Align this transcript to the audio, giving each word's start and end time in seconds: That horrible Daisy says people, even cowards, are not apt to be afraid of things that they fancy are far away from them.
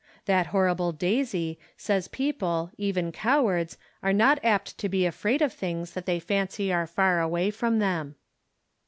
That 0.25 0.47
horrible 0.47 0.91
Daisy 0.93 1.59
says 1.77 2.07
people, 2.07 2.71
even 2.75 3.11
cowards, 3.11 3.77
are 4.01 4.11
not 4.13 4.39
apt 4.43 4.75
to 4.79 4.89
be 4.89 5.05
afraid 5.05 5.43
of 5.43 5.53
things 5.53 5.91
that 5.91 6.07
they 6.07 6.19
fancy 6.19 6.73
are 6.73 6.87
far 6.87 7.19
away 7.21 7.51
from 7.51 7.77
them. 7.77 8.15